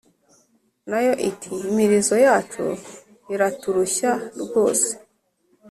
[0.89, 2.63] Na yo iti: “Imirizo yacu
[3.33, 4.89] iraturushya rwose.